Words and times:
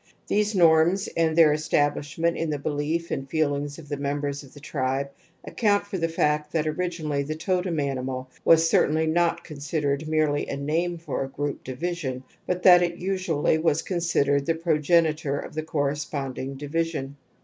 These 0.25 0.55
norms 0.55 1.07
and 1.15 1.37
their 1.37 1.53
estabUsh 1.53 2.17
mentlirthe 2.17 2.63
belief 2.63 3.11
and 3.11 3.29
feelings 3.29 3.77
of 3.77 3.87
the 3.87 3.97
members 3.97 4.41
of 4.41 4.51
the 4.55 4.59
tribe 4.59 5.11
account 5.43 5.85
for 5.85 5.99
the 5.99 6.09
fact 6.09 6.51
that 6.53 6.65
originally 6.65 7.21
the 7.21 7.35
totem 7.35 7.79
animal 7.79 8.27
was 8.43 8.67
certainly 8.67 9.05
not 9.05 9.43
considered 9.43 10.07
merely 10.07 10.47
a 10.47 10.57
name 10.57 10.97
for 10.97 11.23
a 11.23 11.29
group 11.29 11.63
division 11.63 12.23
but 12.47 12.63
that 12.63 12.81
it 12.81 12.97
usually 12.97 13.59
was 13.59 13.83
considered 13.83 14.47
the 14.47 14.55
progenitor 14.55 15.37
of 15.39 15.53
the 15.53 15.61
cor 15.61 15.89
responding 15.89 16.55
division. 16.55 17.15